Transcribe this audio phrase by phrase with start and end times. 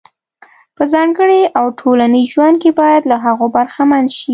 [0.75, 4.29] په ځانګړي او ټولنیز ژوند کې باید له هغو برخمن شي.